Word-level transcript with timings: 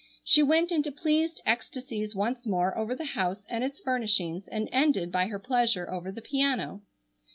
She 0.23 0.41
went 0.41 0.71
into 0.71 0.91
pleased 0.91 1.43
ecstasies 1.45 2.15
once 2.15 2.47
more 2.47 2.75
over 2.75 2.95
the 2.95 3.05
house, 3.05 3.43
and 3.47 3.63
its 3.63 3.79
furnishings, 3.79 4.47
and 4.47 4.67
ended 4.71 5.11
by 5.11 5.27
her 5.27 5.37
pleasure 5.37 5.87
over 5.91 6.11
the 6.11 6.23
piano. 6.23 6.81